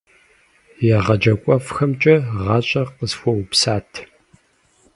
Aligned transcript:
ЕгъэджакӀуэфӀхэмкӀэ 0.97 2.15
гъащӀэр 2.43 2.87
къысхуэупсат. 2.97 3.89